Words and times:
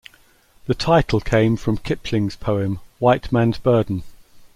The 0.65 0.73
title 0.73 1.19
came 1.19 1.55
from 1.57 1.77
Kipling's 1.77 2.35
poem 2.35 2.79
'White 2.97 3.31
Man's 3.31 3.59
Burden'. 3.59 4.01